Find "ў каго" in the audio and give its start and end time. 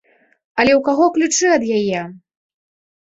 0.77-1.05